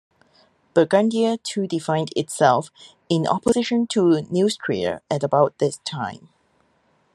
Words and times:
"Burgundia" 0.73 1.37
too 1.43 1.67
defined 1.67 2.09
itself 2.15 2.71
in 3.07 3.27
opposition 3.27 3.85
to 3.85 4.23
Neustria 4.31 5.01
at 5.11 5.21
about 5.21 5.55
this 5.59 5.77
time. 5.85 6.29